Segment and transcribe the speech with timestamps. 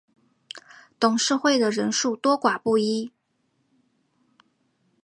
[0.99, 3.11] 董事会的人数多寡不一。